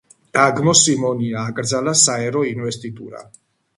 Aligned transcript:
დაგმო 0.35 0.73
სიმონია, 0.79 1.43
აკრძალა 1.51 1.93
საერო 2.05 2.43
ინვესტიტურა. 2.53 3.23